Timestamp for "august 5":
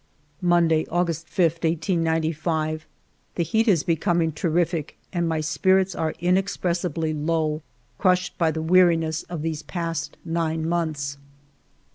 0.89-1.59